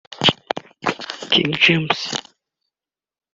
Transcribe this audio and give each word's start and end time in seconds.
King 1.29 1.53
James 1.61 1.99